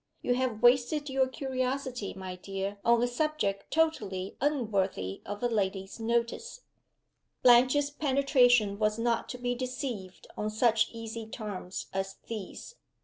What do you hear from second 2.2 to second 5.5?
dear, on a subject totally unworthy of a